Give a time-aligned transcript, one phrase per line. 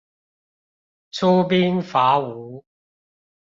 [1.11, 2.65] 出兵伐吳